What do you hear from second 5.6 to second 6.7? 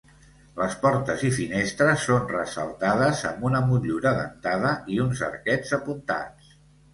apuntats.